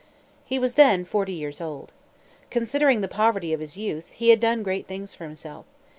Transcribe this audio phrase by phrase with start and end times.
[0.43, 1.91] He was then forty years old.
[2.49, 5.67] Considering the poverty of his youth, he had done great things for himself.